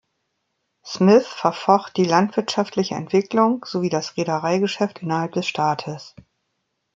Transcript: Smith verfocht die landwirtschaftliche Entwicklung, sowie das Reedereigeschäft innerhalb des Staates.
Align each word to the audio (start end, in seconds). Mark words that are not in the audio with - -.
Smith 0.83 1.27
verfocht 1.27 1.95
die 1.95 2.05
landwirtschaftliche 2.05 2.95
Entwicklung, 2.95 3.63
sowie 3.69 3.89
das 3.89 4.17
Reedereigeschäft 4.17 4.97
innerhalb 5.03 5.33
des 5.33 5.45
Staates. 5.45 6.15